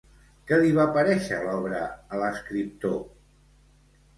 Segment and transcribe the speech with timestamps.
[0.51, 1.81] Què li va parèixer l'obra
[2.17, 2.99] a l'escriptor?